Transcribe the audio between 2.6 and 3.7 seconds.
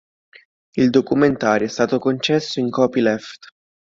copyleft.